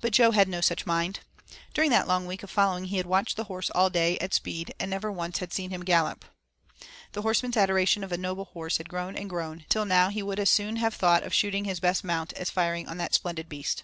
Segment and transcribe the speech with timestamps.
[0.00, 1.20] But Jo had no such mind.
[1.74, 4.72] During that long week of following he had watched the horse all day at speed
[4.80, 6.24] and never once had he seen him gallop.
[7.12, 10.40] The horseman's adoration of a noble horse had grown and grown, till now he would
[10.40, 13.82] as soon have thought of shooting his best mount as firing on that splendid beast.